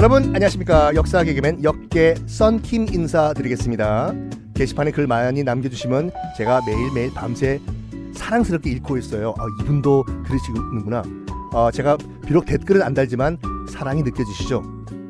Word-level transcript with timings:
여러분 0.00 0.24
안녕하십니까. 0.34 0.94
역사 0.94 1.22
개그맨 1.24 1.62
역계 1.62 2.14
썬킴 2.26 2.86
인사드리겠습니다. 2.92 4.14
게시판에 4.54 4.92
글 4.92 5.06
많이 5.06 5.42
남겨주시면 5.42 6.10
제가 6.38 6.62
매일매일 6.66 7.12
밤새 7.12 7.60
사랑스럽게 8.14 8.70
읽고 8.70 8.96
있어요. 8.96 9.34
아, 9.38 9.44
이분도 9.60 10.04
그러시는구나. 10.24 11.02
어, 11.52 11.70
제가 11.70 11.98
비록 12.26 12.46
댓글은 12.46 12.82
안 12.82 12.94
달지만 12.94 13.36
사랑이 13.68 14.02
느껴지시죠? 14.02 14.62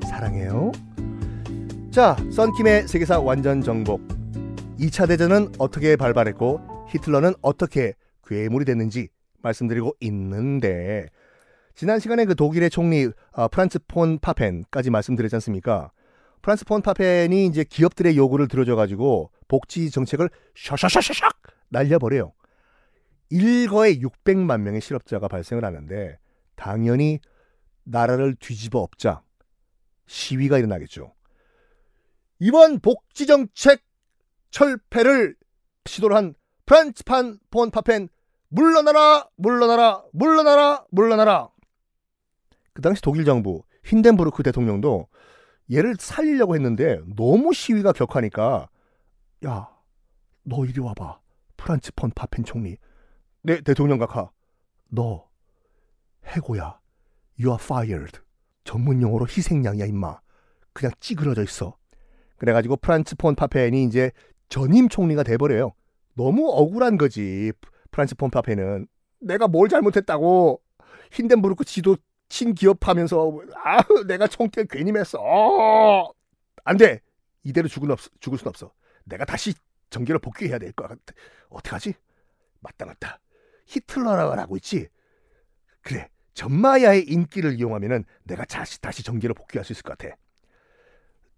사랑해요. 0.09 0.73
자 1.91 2.17
썬킴의 2.33 2.89
세계사 2.89 3.21
완전 3.21 3.63
정복. 3.63 4.01
2차 4.81 5.07
대전은 5.07 5.53
어떻게 5.59 5.95
발발했고 5.95 6.87
히틀러는 6.89 7.35
어떻게 7.43 7.95
괴물이 8.27 8.65
됐는지 8.65 9.09
말씀드리고 9.43 9.97
있는데 10.01 11.09
지난 11.75 11.99
시간에 11.99 12.25
그 12.25 12.35
독일의 12.35 12.71
총리 12.71 13.09
어, 13.33 13.49
프란츠 13.49 13.79
폰 13.89 14.19
파펜까지 14.19 14.91
말씀드렸지 14.91 15.37
않습니까? 15.37 15.93
프란츠 16.43 16.65
폰 16.65 16.83
파펜이 16.83 17.47
이제 17.47 17.65
기업들의 17.65 18.17
요구를 18.17 18.49
들어줘 18.49 18.77
가지고 18.77 19.31
복지 19.49 19.91
정책을 19.91 20.31
샤샤샤샤샥 20.57 21.35
날려버려요. 21.69 22.33
일거에 23.31 23.95
600만 23.99 24.61
명의 24.61 24.81
실업자가 24.81 25.29
발생을 25.29 25.65
하는데 25.65 26.19
당연히 26.57 27.21
나라를 27.85 28.35
뒤집어 28.39 28.81
엎자 28.81 29.23
시위가 30.07 30.59
일어나겠죠. 30.59 31.15
이번 32.41 32.81
복지 32.81 33.27
정책 33.27 33.83
철폐를 34.51 35.37
시도를 35.87 36.17
한 36.17 36.35
프란츠 36.67 37.05
판 37.05 37.39
폰 37.51 37.71
파펜 37.71 38.09
물러나라 38.51 39.29
물러나라 39.37 40.05
물러나라 40.13 40.85
물러나라. 40.91 41.49
그 42.73 42.83
당시 42.83 43.03
독일 43.03 43.25
정부 43.25 43.65
힌덴부르크 43.85 44.43
대통령도 44.43 45.09
얘를 45.73 45.97
살리려고 45.99 46.55
했는데 46.55 47.01
너무 47.17 47.53
시위가 47.53 47.93
격하니까 47.93 48.69
야 49.45 49.81
너 50.45 50.65
이리 50.65 50.81
와봐. 50.81 51.21
프란츠 51.57 51.93
폰 51.95 52.11
파펜 52.11 52.45
총리. 52.45 52.77
네 53.43 53.61
대통령 53.61 53.99
각하. 53.99 54.31
너 54.89 55.29
해고야. 56.27 56.81
You 57.39 57.51
are 57.53 57.59
fired. 57.63 58.19
전문 58.65 59.03
용어로 59.03 59.27
희생양이야 59.27 59.87
임마. 59.87 60.21
그냥 60.73 60.93
찌그러져 61.01 61.43
있어. 61.45 61.77
그래가지고 62.37 62.77
프란츠 62.77 63.17
폰 63.17 63.35
파펜이 63.35 63.85
이제 63.85 64.11
전임 64.49 64.89
총리가 64.89 65.23
돼버려요. 65.23 65.73
너무 66.15 66.51
억울한 66.51 66.97
거지 66.97 67.53
프란츠 67.91 68.15
폰 68.17 68.31
파펜은 68.31 68.87
내가 69.21 69.49
뭘 69.49 69.69
잘못했다고 69.69 70.61
힌덴부르크 71.13 71.65
지도 71.65 71.97
친기업하면서 72.29 73.41
아 73.65 73.79
내가 74.07 74.27
총택 74.29 74.69
괜히 74.71 74.93
맸어. 74.93 75.19
어, 75.21 76.11
안돼. 76.65 77.01
이대로 77.43 77.69
죽을, 77.69 77.91
없, 77.91 77.99
죽을 78.21 78.39
순 78.39 78.49
없어. 78.49 78.73
내가 79.05 79.25
다시 79.25 79.55
정계를 79.91 80.19
복귀해야 80.21 80.59
될 80.59 80.73
것 80.73 80.89
같아. 80.89 81.01
어떡하지? 81.49 81.95
맞다 82.61 82.87
맞다. 82.87 83.19
히틀러라고 83.67 84.57
있지? 84.57 84.89
그래. 85.83 86.09
전마야의 86.35 87.05
인기를 87.05 87.55
이용하면은 87.59 88.05
내가 88.25 88.45
다시 88.45 88.81
다시 88.81 89.03
정계로 89.03 89.35
복귀할 89.35 89.65
수 89.65 89.73
있을 89.73 89.83
것 89.83 89.99
같아. 89.99 90.15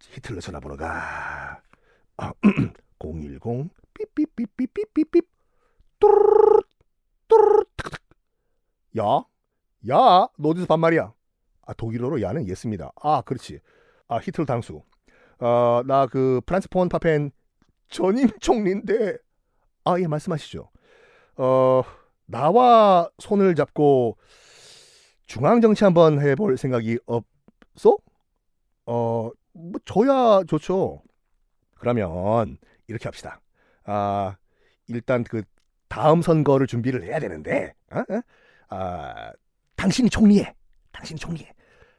히틀러 0.01 0.41
전화번호가 0.41 1.63
아, 2.19 2.33
010 2.99 3.71
삐삐삐삐삐삐삐 3.95 5.23
뚜르르 6.01 6.32
야 8.99 9.25
야, 9.91 10.29
너 10.39 10.51
어디서 10.51 10.67
반말이야? 10.67 11.13
아, 11.67 11.75
독일어로 11.75 12.23
야는 12.23 12.49
예습니다. 12.49 12.93
아, 13.03 13.23
그렇지. 13.23 13.61
아, 14.09 14.19
히틀 14.19 14.47
당수. 14.47 14.83
어, 15.41 15.83
나 15.87 16.07
그 16.09 16.41
프란츠 16.47 16.69
폰 16.71 16.89
파펜 16.89 17.33
전임 17.89 18.29
총리인데, 18.41 19.19
아, 19.85 20.01
예, 20.01 20.07
말씀하시죠. 20.09 20.71
어, 21.39 21.83
나와 22.27 23.11
손을 23.19 23.55
잡고 23.57 24.19
중앙 25.27 25.61
정치 25.61 25.85
한번 25.85 26.21
해볼 26.21 26.57
생각이 26.59 26.99
없어? 27.07 27.97
어, 28.87 29.31
뭐, 29.53 29.73
저야 29.87 30.45
좋죠. 30.49 31.03
그러면, 31.77 32.59
이렇게 32.89 33.05
합시다. 33.07 33.41
아, 33.85 34.37
일단 34.89 35.25
그 35.25 35.43
다음 35.89 36.23
선거를 36.23 36.67
준비를 36.69 37.05
해야 37.05 37.21
되는데, 37.21 37.75
어? 37.93 38.01
어? 38.01 38.23
아, 38.73 39.33
당신이 39.77 40.09
총리해. 40.09 40.55
당신이 40.93 41.21
총리해. 41.21 41.53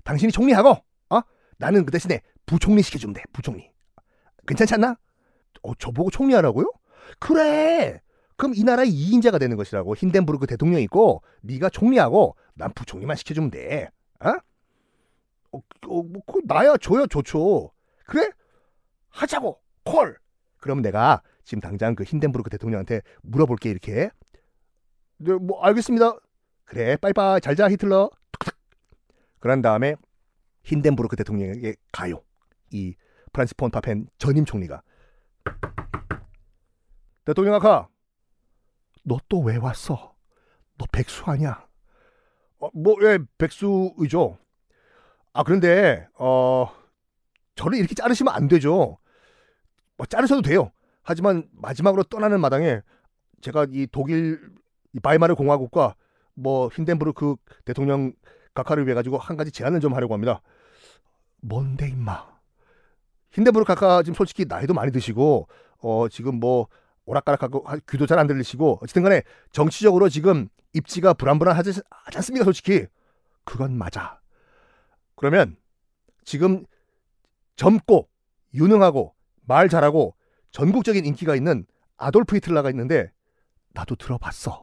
당신이 0.03 0.31
총리하고, 0.31 0.71
어? 1.09 1.21
나는 1.57 1.85
그 1.85 1.91
대신에 1.91 2.21
부총리 2.47 2.81
시켜주면 2.81 3.13
돼. 3.13 3.21
부총리. 3.31 3.71
괜찮지 4.47 4.73
않나? 4.73 4.97
어, 5.61 5.75
저보고 5.75 6.09
총리하라고요? 6.09 6.65
그래. 7.19 8.01
그럼 8.37 8.53
이 8.55 8.63
나라의 8.63 8.89
2인자가 8.91 9.39
되는 9.39 9.55
것이라고. 9.55 9.95
힌덴부르크 9.95 10.47
대통령 10.47 10.81
있고, 10.81 11.21
네가 11.41 11.69
총리하고, 11.69 12.35
난 12.55 12.73
부총리만 12.73 13.17
시켜주면 13.17 13.51
돼. 13.51 13.89
어? 14.19 14.29
어, 15.51 15.57
어 15.87 16.03
뭐, 16.03 16.23
그 16.25 16.41
나야 16.45 16.75
저야 16.77 17.05
좋죠. 17.05 17.71
그래? 18.07 18.31
하자고. 19.09 19.61
call. 19.83 20.17
그럼 20.57 20.81
내가 20.81 21.21
지금 21.43 21.61
당장 21.61 21.93
그 21.93 22.03
힌덴부르크 22.03 22.49
대통령한테 22.49 23.01
물어볼게 23.21 23.69
이렇게. 23.69 24.09
네, 25.17 25.33
뭐 25.33 25.61
알겠습니다. 25.63 26.17
그래 26.65 26.95
빠이빠이 26.97 27.41
잘자 27.41 27.69
히틀러. 27.69 28.09
그런 29.39 29.61
다음에 29.61 29.95
힌덴부르크 30.63 31.15
대통령에게 31.17 31.75
가요. 31.91 32.23
이 32.71 32.95
프란츠 33.33 33.55
폰 33.55 33.69
파펜 33.71 34.07
전임 34.17 34.45
총리가. 34.45 34.81
대통령 37.25 37.53
아카 37.55 37.87
너 39.03 39.17
또 39.27 39.41
왜 39.41 39.57
왔어? 39.57 40.15
너 40.77 40.85
백수 40.91 41.23
아니야? 41.25 41.67
어, 42.59 42.69
뭐왜 42.73 43.19
백수이죠. 43.37 44.37
아 45.33 45.43
그런데 45.43 46.07
어 46.17 46.69
저를 47.55 47.77
이렇게 47.77 47.95
자르시면 47.95 48.33
안 48.33 48.47
되죠. 48.47 48.97
뭐 49.97 50.05
자르셔도 50.07 50.41
돼요. 50.41 50.71
하지만 51.03 51.47
마지막으로 51.51 52.03
떠나는 52.03 52.39
마당에 52.39 52.81
제가 53.41 53.67
이 53.71 53.87
독일 53.91 54.39
이 54.93 54.99
바이마르 54.99 55.35
공화국과 55.35 55.95
뭐 56.35 56.69
힌덴부르크 56.69 57.35
대통령 57.65 58.13
각하를 58.53 58.85
위해 58.85 58.95
가지고 58.95 59.17
한 59.17 59.37
가지 59.37 59.51
제안을 59.51 59.79
좀 59.79 59.93
하려고 59.93 60.13
합니다. 60.13 60.41
뭔데 61.41 61.89
임마. 61.89 62.33
힌덴부르크 63.31 63.73
각하 63.73 64.03
지금 64.03 64.15
솔직히 64.15 64.45
나이도 64.45 64.73
많이 64.73 64.91
드시고 64.91 65.47
어 65.79 66.07
지금 66.09 66.39
뭐 66.39 66.67
오락가락하고 67.05 67.65
귀도 67.89 68.05
잘 68.05 68.19
안 68.19 68.27
들리시고 68.27 68.79
어쨌든 68.81 69.03
간에 69.03 69.23
정치적으로 69.51 70.07
지금 70.09 70.47
입지가 70.73 71.13
불안불안하지 71.13 71.81
않습니까 72.15 72.45
솔직히 72.45 72.85
그건 73.43 73.77
맞아. 73.77 74.21
그러면 75.15 75.57
지금 76.25 76.65
젊고 77.55 78.09
유능하고 78.53 79.15
말 79.45 79.69
잘하고 79.69 80.15
전국적인 80.51 81.05
인기가 81.05 81.35
있는 81.35 81.65
아돌프 81.97 82.35
히틀러가 82.37 82.69
있는데 82.71 83.11
나도 83.73 83.95
들어봤어. 83.95 84.62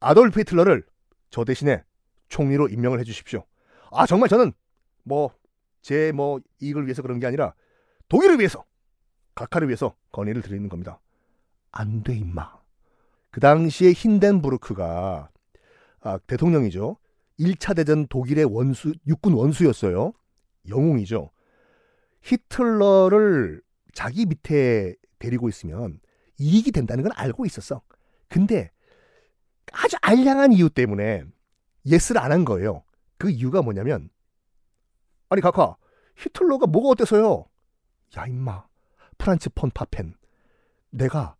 아돌프 0.00 0.40
히틀러를 0.40 0.84
저 1.30 1.44
대신에 1.44 1.84
총리로 2.28 2.68
임명을 2.68 2.98
해 3.00 3.04
주십시오. 3.04 3.44
아 3.92 4.06
정말 4.06 4.28
저는 4.28 4.52
뭐 5.04 5.32
제뭐 5.82 6.12
뭐 6.12 6.40
이익을 6.60 6.86
위해서 6.86 7.02
그런 7.02 7.18
게 7.20 7.26
아니라 7.26 7.54
독일을 8.08 8.38
위해서 8.38 8.64
각하를 9.34 9.68
위해서 9.68 9.94
건의를 10.12 10.42
드리는 10.42 10.68
겁니다. 10.68 11.00
안 11.72 12.02
돼 12.02 12.16
임마. 12.16 12.58
그 13.30 13.40
당시에 13.40 13.92
힌덴부르크가 13.92 15.30
아, 16.00 16.18
대통령이죠. 16.26 16.96
1차 17.38 17.76
대전 17.76 18.06
독일의 18.08 18.44
원수 18.44 18.92
육군 19.06 19.34
원수였어요. 19.34 20.12
영웅이죠. 20.68 21.30
히틀러를 22.22 23.62
자기 23.94 24.26
밑에 24.26 24.94
데리고 25.18 25.48
있으면 25.48 26.00
이익이 26.38 26.72
된다는 26.72 27.04
건 27.04 27.12
알고 27.14 27.46
있었어. 27.46 27.82
근데 28.28 28.70
아주 29.72 29.96
알량한 30.02 30.52
이유 30.52 30.68
때문에 30.70 31.24
yes를 31.86 32.20
안 32.20 32.32
한 32.32 32.44
거예요. 32.44 32.84
그 33.18 33.30
이유가 33.30 33.62
뭐냐면 33.62 34.10
아니 35.28 35.40
각하 35.42 35.76
히틀러가 36.16 36.66
뭐가 36.66 36.90
어때서요? 36.90 37.46
야 38.16 38.26
임마. 38.26 38.66
프란츠 39.18 39.50
폰 39.54 39.70
파펜. 39.70 40.14
내가 40.90 41.36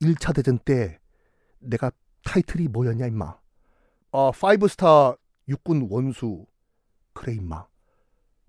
1차 0.00 0.34
대전 0.34 0.58
때 0.58 0.98
내가 1.58 1.90
타이틀이 2.24 2.68
뭐였냐 2.68 3.06
임마? 3.06 3.36
아 4.12 4.30
five 4.38 4.68
star 4.68 5.14
육군 5.48 5.88
원수. 5.90 6.46
그래 7.14 7.34
임마. 7.34 7.66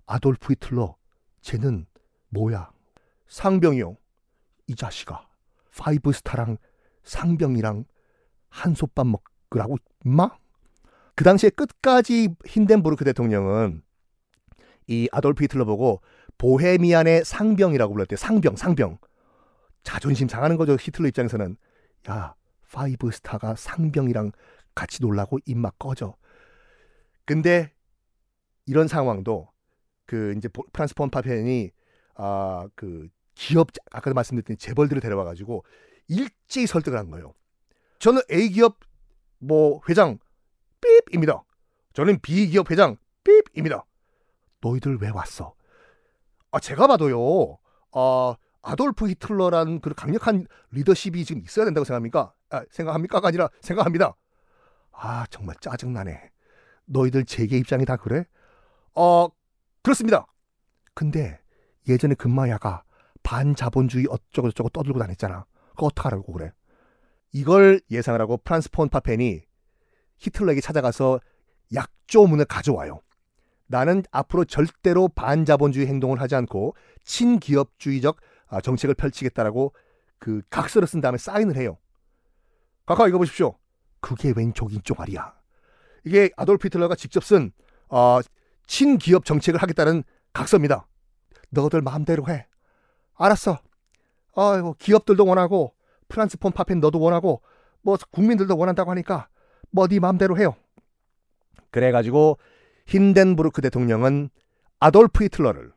아돌프 0.06 0.52
히틀러 0.52 0.96
쟤는 1.40 1.86
뭐야? 2.28 2.70
상병이요. 3.28 3.96
이 4.68 4.74
자식아. 4.76 5.26
five 5.76 6.12
star랑 6.12 6.56
상병이랑 7.02 7.84
한솥밥 8.54 9.06
먹으라고 9.06 9.76
임마? 10.04 10.30
그 11.16 11.24
당시에 11.24 11.50
끝까지 11.50 12.34
힌덴부르크 12.46 13.04
대통령은 13.04 13.82
이 14.86 15.08
아돌프 15.12 15.42
히틀러 15.44 15.64
보고 15.64 16.00
보헤미안의 16.38 17.24
상병이라고 17.24 17.92
불렀대요. 17.92 18.16
상병, 18.16 18.56
상병. 18.56 18.98
자존심 19.82 20.28
상하는 20.28 20.56
거죠. 20.56 20.76
히틀러 20.80 21.08
입장에서는. 21.08 21.56
야, 22.08 22.34
five 22.72 23.10
star가 23.10 23.54
상병이랑 23.56 24.32
같이 24.74 25.02
놀라고 25.02 25.38
임마 25.46 25.78
꺼져. 25.78 26.16
근데 27.24 27.72
이런 28.66 28.88
상황도 28.88 29.48
그 30.06 30.34
이제 30.36 30.48
프란스 30.72 30.94
폰 30.94 31.10
파펜이 31.10 31.70
아그 32.14 33.08
기업 33.34 33.68
아까도 33.90 34.14
말씀드렸더니 34.14 34.56
재벌들을 34.58 35.00
데려와 35.00 35.24
가지고 35.24 35.64
일제히 36.08 36.66
설득을 36.66 36.98
한 36.98 37.10
거예요. 37.10 37.34
저는 38.04 38.20
A 38.30 38.50
기업 38.50 38.80
뭐 39.38 39.80
회장 39.88 40.18
삐입니다. 41.08 41.42
저는 41.94 42.20
B 42.20 42.48
기업 42.48 42.70
회장 42.70 42.98
삐입니다. 43.24 43.86
너희들 44.60 44.98
왜 45.00 45.08
왔어? 45.08 45.54
아 46.50 46.60
제가 46.60 46.86
봐도요. 46.86 47.56
아 47.92 48.36
아돌프 48.60 49.08
히틀러란 49.08 49.80
그 49.80 49.94
강력한 49.94 50.46
리더십이 50.72 51.24
지금 51.24 51.40
있어야 51.40 51.64
된다고 51.64 51.86
생각합니까? 51.86 52.34
아, 52.50 52.62
생각합니까가 52.70 53.28
아니라 53.28 53.48
생각합니다. 53.62 54.14
아 54.92 55.24
정말 55.30 55.56
짜증나네. 55.62 56.30
너희들 56.84 57.24
재계 57.24 57.56
입장이 57.56 57.86
다 57.86 57.96
그래? 57.96 58.26
어 58.94 59.28
그렇습니다. 59.82 60.26
근데 60.92 61.40
예전에 61.88 62.16
금마야가 62.16 62.84
반자본주의 63.22 64.04
어쩌고저쩌고 64.10 64.68
떠들고 64.68 64.98
다녔잖아. 64.98 65.46
그거 65.70 65.86
어떡하라고 65.86 66.34
그래? 66.34 66.52
이걸 67.34 67.80
예상을 67.90 68.18
하고 68.20 68.36
프란스 68.38 68.70
폰 68.70 68.88
파펜이 68.88 69.42
히틀러에게 70.18 70.60
찾아가서 70.60 71.20
약조문을 71.74 72.44
가져와요. 72.44 73.00
나는 73.66 74.04
앞으로 74.12 74.44
절대로 74.44 75.08
반자본주의 75.08 75.86
행동을 75.88 76.20
하지 76.20 76.36
않고 76.36 76.76
친기업주의적 77.02 78.20
아, 78.46 78.60
정책을 78.60 78.94
펼치겠다라고 78.94 79.74
그 80.20 80.42
각서를 80.48 80.86
쓴 80.86 81.00
다음에 81.00 81.18
사인을 81.18 81.56
해요. 81.56 81.76
각하 82.86 83.08
읽어보십시오. 83.08 83.58
그게 84.00 84.32
웬 84.36 84.53
종이 84.53 84.82
쪼가리야. 84.84 85.34
이게 86.04 86.30
아돌프 86.36 86.68
히틀러가 86.68 86.94
직접 86.94 87.24
쓴 87.24 87.50
어, 87.88 88.20
친기업 88.68 89.24
정책을 89.24 89.60
하겠다는 89.60 90.04
각서입니다. 90.32 90.86
너들 91.50 91.82
마음대로 91.82 92.28
해. 92.28 92.46
알았어. 93.16 93.58
아이고 94.36 94.76
기업들도 94.78 95.26
원하고 95.26 95.74
프란츠 96.08 96.38
폰 96.38 96.52
파펜 96.52 96.80
너도 96.80 97.00
원하고 97.00 97.42
뭐 97.82 97.96
국민들도 98.10 98.56
원한다고 98.56 98.90
하니까 98.90 99.28
뭐 99.70 99.86
네 99.88 99.98
마음대로 100.00 100.38
해요. 100.38 100.54
그래가지고 101.70 102.38
힌덴부르크 102.86 103.60
대통령은 103.62 104.30
아돌프 104.78 105.24
히틀러를 105.24 105.72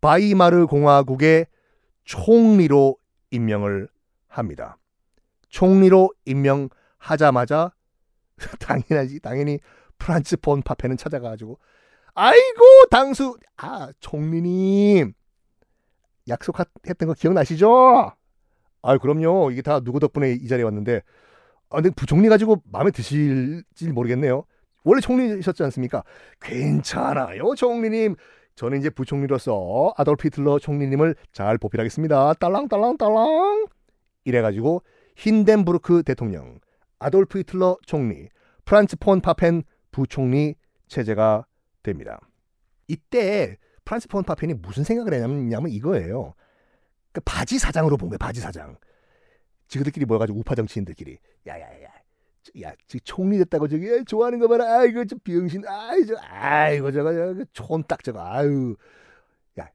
바이마르 0.00 0.66
공화국의 0.66 1.46
총리로 2.04 2.96
임명을 3.30 3.88
합니다. 4.28 4.78
총리로 5.48 6.12
임명하자마자 6.24 7.72
당연하지 8.60 9.20
당연히 9.20 9.58
프란츠 9.98 10.36
폰 10.38 10.62
파페는 10.62 10.96
찾아가가지고 10.96 11.58
아이고 12.14 12.86
당수 12.90 13.36
아 13.56 13.90
총리님 14.00 15.12
약속했던 16.28 17.08
거 17.08 17.14
기억나시죠? 17.14 18.12
아 18.82 18.98
그럼요 18.98 19.50
이게 19.50 19.62
다 19.62 19.80
누구 19.80 20.00
덕분에 20.00 20.32
이 20.32 20.48
자리에 20.48 20.64
왔는데 20.64 21.02
아 21.70 21.76
근데 21.76 21.90
부총리 21.90 22.28
가지고 22.28 22.62
마음에 22.70 22.90
드실지 22.90 23.88
모르겠네요 23.92 24.44
원래 24.84 25.00
총리셨지 25.00 25.62
않습니까? 25.64 26.02
괜찮아요 26.40 27.54
총리님 27.54 28.16
저는 28.56 28.78
이제 28.78 28.90
부총리로서 28.90 29.94
아돌프 29.96 30.26
히틀러 30.26 30.58
총리님을 30.58 31.14
잘 31.32 31.58
보필하겠습니다 31.58 32.34
딸랑딸랑딸랑 32.34 33.66
이래가지고 34.24 34.82
힌덴부르크 35.16 36.02
대통령 36.02 36.58
아돌프 36.98 37.38
히틀러 37.38 37.78
총리 37.86 38.28
프란츠 38.64 38.96
폰 38.98 39.20
파펜 39.20 39.62
부총리 39.90 40.54
체제가 40.88 41.46
됩니다. 41.82 42.20
이때 42.88 43.56
프란츠 43.84 44.08
폰 44.08 44.22
파펜이 44.22 44.54
무슨 44.54 44.84
생각을 44.84 45.14
했냐면 45.14 45.70
이거예요. 45.70 46.34
그 47.12 47.20
바지 47.24 47.58
사장으로 47.58 47.96
본 47.96 48.08
거예요. 48.10 48.18
바지 48.18 48.40
사장. 48.40 48.76
지그들끼리 49.68 50.04
모여가지고 50.06 50.38
우파 50.38 50.54
정치인들끼리 50.54 51.18
야야야 51.46 51.90
야, 52.62 52.72
총리 53.04 53.38
됐다고 53.38 53.68
저기 53.68 54.04
좋아하는 54.04 54.38
거 54.38 54.48
봐라. 54.48 54.80
아이고 54.80 55.04
저 55.04 55.16
병신. 55.22 55.62
아이 55.66 56.04
저 56.06 56.16
아이고 56.16 56.90
저거 56.90 57.12
저거 57.12 57.44
촌딱 57.52 58.02
저거. 58.02 58.20
아유. 58.24 58.76
야. 59.60 59.68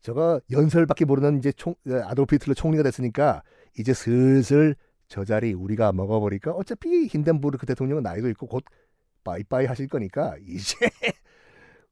저거 0.00 0.40
연설밖에 0.50 1.04
모르는 1.04 1.38
이제 1.38 1.50
총 1.52 1.74
아돌프 2.04 2.36
히틀러 2.36 2.54
총리가 2.54 2.82
됐으니까 2.82 3.42
이제 3.78 3.92
슬슬 3.94 4.76
저 5.08 5.24
자리 5.24 5.52
우리가 5.52 5.92
먹어버리까 5.92 6.52
어차피 6.52 7.06
힌덴부르크 7.06 7.66
대통령은 7.66 8.02
나이도 8.02 8.28
있고 8.30 8.46
곧 8.46 8.64
빠이빠이 9.24 9.66
하실 9.66 9.88
거니까 9.88 10.36
이제 10.46 10.76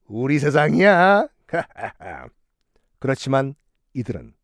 우리 0.06 0.38
세상이야. 0.38 1.26
그렇지만 3.00 3.54
이들은 3.94 4.34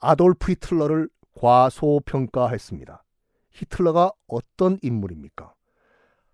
아돌프 0.00 0.52
히틀러를 0.52 1.08
과소평가했습니다. 1.34 3.04
히틀러가 3.50 4.12
어떤 4.26 4.78
인물입니까? 4.82 5.54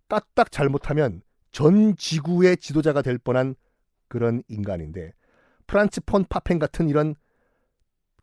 까딱 0.09 0.51
잘못하면 0.51 1.23
전 1.51 1.97
지구의 1.97 2.57
지도자가 2.57 3.03
될 3.03 3.19
뻔한 3.19 3.55
그런 4.09 4.43
인간인데 4.49 5.13
프란츠 5.67 6.01
폰 6.03 6.25
파펜 6.29 6.59
같은 6.59 6.89
이런 6.89 7.15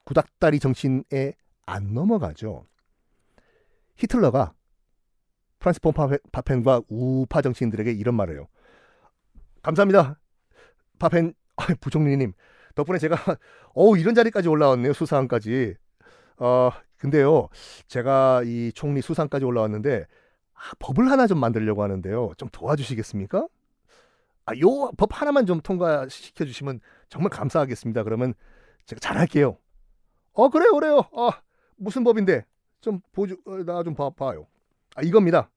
구닥다리 0.04 0.60
정신에 0.60 1.34
안 1.66 1.94
넘어가죠. 1.94 2.66
히틀러가 3.98 4.54
프란스 5.60 5.82
폰 5.82 5.94
파펜과 6.32 6.82
우파 6.90 7.42
정치인들에게 7.42 7.92
이런 7.92 8.16
말을 8.16 8.36
해요. 8.36 8.48
감사합니다. 9.62 10.20
파펜 11.00 11.34
부총리님 11.82 12.34
덕분에 12.80 12.98
제가 13.00 13.16
어우 13.76 13.98
이런 13.98 14.16
자리까지 14.16 14.48
올라왔네요. 14.50 14.94
수상까지. 14.94 15.76
어 16.38 16.72
근데요 16.98 17.50
제가 17.88 18.44
이 18.46 18.72
총리 18.74 19.02
수상까지 19.02 19.46
올라왔는데 19.46 20.06
아, 20.54 20.60
법을 20.80 21.10
하나 21.12 21.28
좀 21.28 21.40
만들려고 21.40 21.84
하는데요. 21.84 22.32
좀 22.38 22.50
도와주시겠습니까? 22.52 23.48
아, 24.46 24.52
요 24.62 24.92
법 24.98 25.10
하나만 25.12 25.46
좀 25.46 25.62
통과시켜 25.62 26.46
주시면 26.46 26.80
정말 27.10 27.30
감사하겠습니다. 27.30 28.04
그러면 28.04 28.34
제가 28.86 29.00
잘할게요. 29.00 29.58
어 30.34 30.50
그래요 30.50 30.72
그래요. 30.74 31.02
아 31.16 31.30
무슨 31.78 32.04
법인데 32.04 32.46
좀 32.82 33.02
보주 33.12 33.38
어, 33.46 33.58
나좀 33.58 33.94
봐요. 33.96 34.48
아 34.96 35.02
이겁니다. 35.02 35.50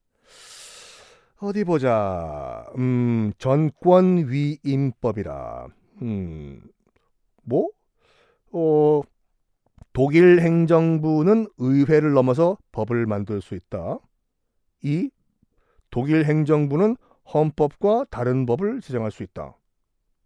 어디 1.39 1.65
보자. 1.65 2.65
음, 2.79 3.33
전권 3.39 4.29
위임법이라. 4.29 5.67
음, 6.03 6.61
뭐? 7.43 7.69
어, 8.53 9.03
독일 9.93 10.41
행정부는 10.41 11.49
의회를 11.59 12.13
넘어서 12.13 12.57
법을 12.73 13.07
만들 13.07 13.41
수 13.41 13.55
있다. 13.55 13.99
이 14.83 15.11
독일 15.91 16.25
행정부는 16.25 16.97
헌법과 17.33 18.07
다른 18.11 18.47
법을 18.47 18.81
제정할 18.81 19.11
수 19.11 19.23
있다. 19.23 19.57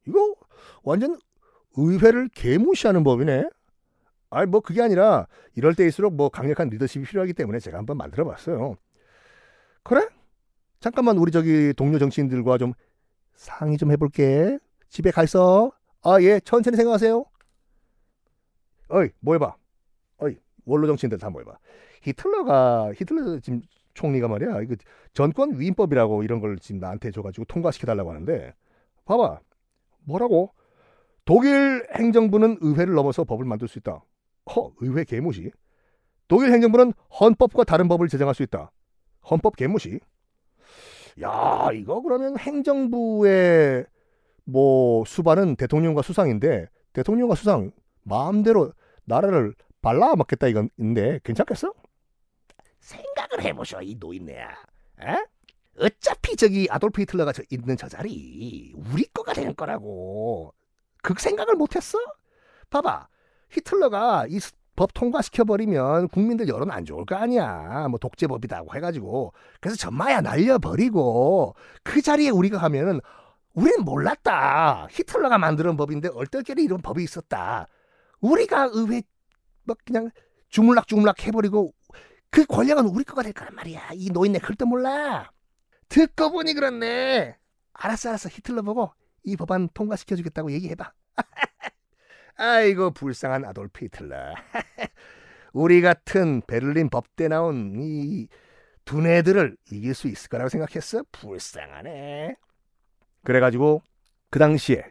이거 0.06 0.34
완전 0.82 1.18
의회를 1.76 2.28
개무시하는 2.28 3.04
법이네. 3.04 3.48
아니 4.30 4.50
뭐 4.50 4.60
그게 4.60 4.82
아니라 4.82 5.26
이럴 5.54 5.74
때일수록 5.74 6.14
뭐 6.14 6.28
강력한 6.28 6.68
리더십이 6.68 7.04
필요하기 7.04 7.32
때문에 7.34 7.58
제가 7.58 7.78
한번 7.78 7.96
만들어 7.96 8.24
봤어요. 8.24 8.76
그래? 9.82 10.06
잠깐만 10.80 11.18
우리 11.18 11.32
저기 11.32 11.72
동료 11.76 11.98
정치인들과 11.98 12.58
좀 12.58 12.72
상의 13.34 13.78
좀 13.78 13.92
해볼게. 13.92 14.58
집에 14.88 15.10
가 15.10 15.22
있어. 15.24 15.72
아, 16.06 16.22
예, 16.22 16.38
천천히 16.38 16.76
생각하세요. 16.76 17.24
어이, 18.90 19.08
뭐 19.18 19.34
해봐. 19.34 19.56
어이, 20.18 20.36
원로 20.64 20.86
정치인들 20.86 21.18
다 21.18 21.30
모여봐. 21.30 21.58
히틀러가, 22.02 22.92
히틀러 22.94 23.40
지금 23.40 23.60
총리가 23.94 24.28
말이야. 24.28 24.60
이거 24.60 24.76
전권 25.14 25.58
위임법이라고 25.58 26.22
이런 26.22 26.38
걸 26.38 26.60
지금 26.60 26.78
나한테 26.78 27.10
줘가지고 27.10 27.46
통과시켜달라고 27.46 28.10
하는데, 28.10 28.54
봐봐. 29.04 29.40
뭐라고? 30.04 30.54
독일 31.24 31.84
행정부는 31.96 32.58
의회를 32.60 32.94
넘어서 32.94 33.24
법을 33.24 33.44
만들 33.44 33.66
수 33.66 33.80
있다. 33.80 34.04
허, 34.54 34.70
의회 34.78 35.02
개무시. 35.02 35.50
독일 36.28 36.52
행정부는 36.52 36.92
헌법과 37.20 37.64
다른 37.64 37.88
법을 37.88 38.06
제정할 38.06 38.32
수 38.36 38.44
있다. 38.44 38.70
헌법 39.28 39.56
개무시. 39.56 39.98
야, 41.20 41.68
이거 41.74 42.00
그러면 42.00 42.38
행정부의 42.38 43.86
뭐 44.46 45.04
수반은 45.04 45.56
대통령과 45.56 46.02
수상인데 46.02 46.68
대통령과 46.92 47.34
수상 47.34 47.72
마음대로 48.02 48.72
나라를 49.04 49.54
발라먹겠다 49.82 50.46
이건인데 50.48 51.20
괜찮겠어? 51.24 51.72
생각을 52.80 53.42
해보셔 53.42 53.82
이 53.82 53.96
노인네야. 53.98 54.48
에? 55.02 55.24
어차피 55.78 56.36
저기 56.36 56.68
아돌프 56.70 57.02
히틀러가 57.02 57.32
저 57.32 57.42
있는 57.50 57.76
저 57.76 57.88
자리 57.88 58.72
우리 58.74 59.04
거가 59.12 59.34
되는 59.34 59.54
거라고 59.54 60.54
그 61.02 61.14
생각을 61.18 61.54
못했어? 61.54 61.98
봐봐 62.70 63.08
히틀러가 63.50 64.26
이 64.28 64.38
법 64.76 64.92
통과시켜버리면 64.92 66.08
국민들 66.08 66.48
여론 66.48 66.70
안 66.70 66.84
좋을 66.84 67.06
거 67.06 67.16
아니야 67.16 67.88
뭐 67.88 67.98
독재법이다고 67.98 68.74
해가지고 68.76 69.32
그래서 69.58 69.76
전마야 69.76 70.20
날려버리고 70.20 71.54
그 71.82 72.02
자리에 72.02 72.28
우리가 72.28 72.58
가면은 72.58 73.00
우리는 73.56 73.84
몰랐다 73.84 74.86
히틀러가 74.90 75.38
만드는 75.38 75.76
법인데 75.76 76.08
얼떨결에 76.08 76.62
이런 76.62 76.80
법이 76.80 77.02
있었다 77.02 77.66
우리가 78.20 78.70
의회 78.72 79.02
막 79.64 79.76
그냥 79.84 80.10
주물락주물락 80.50 81.26
해버리고 81.26 81.74
그 82.30 82.44
권력은 82.46 82.86
우리 82.86 83.02
거가 83.02 83.22
될 83.22 83.32
거란 83.32 83.54
말이야 83.56 83.90
이 83.94 84.10
노인네 84.10 84.38
글도 84.38 84.66
몰라 84.66 85.32
듣고 85.88 86.30
보니 86.30 86.54
그렇네. 86.54 87.36
알았어, 87.72 88.10
알았어. 88.10 88.28
히틀러 88.28 88.62
보고 88.62 88.92
이 89.24 89.36
법안 89.36 89.68
통과시켜주겠다고 89.72 90.52
얘기해봐. 90.52 90.92
아이고, 92.36 92.90
불쌍한 92.92 93.44
아돌프 93.44 93.84
히틀러. 93.84 94.34
우리 95.52 95.80
같은 95.80 96.42
베를린 96.46 96.90
법대 96.90 97.28
나온 97.28 97.74
이 97.80 98.28
두뇌들을 98.84 99.56
이길 99.70 99.94
수 99.94 100.08
있을 100.08 100.28
거라고 100.28 100.48
생각했어? 100.48 101.02
불쌍하네. 101.12 102.36
그래가지고 103.26 103.82
그 104.30 104.38
당시에 104.38 104.84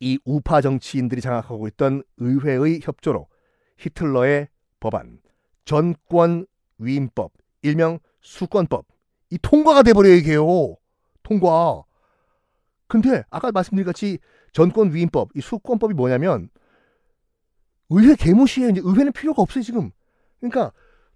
이 0.00 0.18
우파 0.24 0.62
정치인들이 0.62 1.20
장악하고 1.20 1.68
있던 1.68 2.02
의회의 2.16 2.80
협조로 2.82 3.28
히틀러의 3.76 4.48
법안, 4.80 5.20
전권 5.66 6.46
위임법, 6.78 7.32
일명 7.60 7.98
수권법, 8.22 8.86
이 9.28 9.36
통과가 9.42 9.82
돼버려요 9.82 10.14
이게요. 10.14 10.76
통과. 11.22 11.84
근데 12.88 13.24
아까 13.28 13.52
말씀드린 13.52 13.84
같이 13.84 14.18
전권 14.54 14.94
위임법, 14.94 15.28
이 15.34 15.42
수권법이 15.42 15.92
뭐냐면 15.92 16.48
의회 17.90 18.14
개무시에 18.14 18.70
이제 18.70 18.80
의회는 18.82 19.12
필요가 19.12 19.42
없어요 19.42 19.62
지금. 19.62 19.90
그러니까 20.40 20.72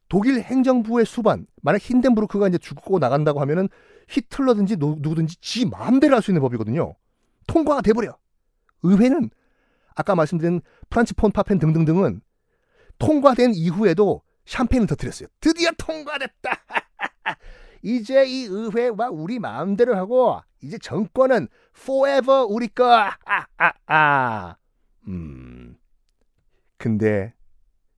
독일 0.08 0.40
행정부의 0.40 1.04
수반, 1.06 1.46
만약 1.62 1.80
힌덴부르크가 1.80 2.48
이제 2.48 2.58
죽고 2.58 2.98
나간다고 2.98 3.40
하면은 3.40 3.68
히틀러든지 4.08 4.76
누, 4.76 4.96
누구든지 5.00 5.36
지 5.40 5.66
마음대로 5.66 6.14
할 6.14 6.22
수 6.22 6.30
있는 6.30 6.40
법이거든요. 6.42 6.94
통과가 7.46 7.82
돼버려. 7.82 8.16
의회는 8.82 9.30
아까 9.94 10.14
말씀드린 10.14 10.60
프란츠 10.90 11.14
폰 11.14 11.32
파펜 11.32 11.58
등등등은 11.58 12.20
통과된 12.98 13.52
이후에도 13.54 14.22
샴페인을 14.46 14.86
터뜨렸어요. 14.86 15.28
드디어 15.40 15.70
통과됐다. 15.76 16.50
이제 17.82 18.24
이 18.26 18.44
의회와 18.44 19.10
우리 19.10 19.38
마음대로 19.38 19.96
하고 19.96 20.40
이제 20.62 20.78
정권은 20.78 21.48
forever 21.76 22.46
우리 22.48 22.68
거. 22.68 22.84
아, 22.92 23.16
아, 23.58 23.72
아. 23.86 24.56
음. 25.08 25.76
근데 26.78 27.32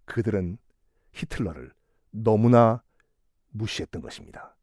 그들은 0.06 0.58
히틀러를 1.12 1.72
너무나 2.10 2.82
무시했던 3.50 4.02
것입니다. 4.02 4.56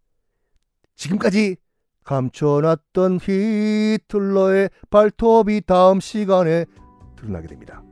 지금까지 0.96 1.58
감춰놨던 2.04 3.20
히틀러의 3.22 4.70
발톱이 4.90 5.62
다음 5.66 6.00
시간에 6.00 6.66
드러나게 7.16 7.48
됩니다. 7.48 7.84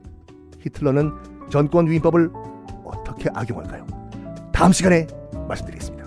히틀러는 0.60 1.50
전권 1.50 1.90
위임법을 1.90 2.30
어떻게 2.86 3.30
악용할까요? 3.34 3.86
다음 4.54 4.72
시간에 4.72 5.08
말씀드리겠습니다. 5.48 6.03